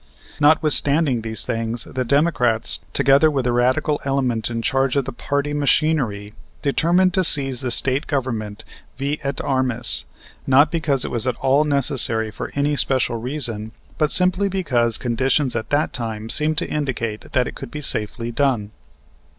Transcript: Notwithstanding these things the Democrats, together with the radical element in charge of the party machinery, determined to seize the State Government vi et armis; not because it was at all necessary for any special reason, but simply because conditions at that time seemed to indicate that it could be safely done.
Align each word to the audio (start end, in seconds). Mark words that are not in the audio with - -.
Notwithstanding 0.39 1.21
these 1.21 1.45
things 1.45 1.83
the 1.83 2.03
Democrats, 2.03 2.79
together 2.91 3.29
with 3.29 3.45
the 3.45 3.51
radical 3.51 4.01
element 4.03 4.49
in 4.49 4.63
charge 4.63 4.95
of 4.95 5.05
the 5.05 5.11
party 5.13 5.53
machinery, 5.53 6.33
determined 6.63 7.13
to 7.13 7.23
seize 7.23 7.61
the 7.61 7.69
State 7.69 8.07
Government 8.07 8.63
vi 8.97 9.19
et 9.21 9.39
armis; 9.41 10.05
not 10.47 10.71
because 10.71 11.05
it 11.05 11.11
was 11.11 11.27
at 11.27 11.35
all 11.35 11.65
necessary 11.65 12.31
for 12.31 12.51
any 12.55 12.75
special 12.75 13.17
reason, 13.17 13.73
but 13.99 14.09
simply 14.09 14.49
because 14.49 14.97
conditions 14.97 15.55
at 15.55 15.69
that 15.69 15.93
time 15.93 16.31
seemed 16.31 16.57
to 16.57 16.67
indicate 16.67 17.31
that 17.33 17.45
it 17.45 17.53
could 17.53 17.69
be 17.69 17.79
safely 17.81 18.31
done. 18.31 18.71